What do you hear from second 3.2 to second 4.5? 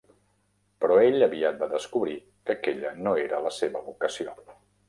era la seva vocació.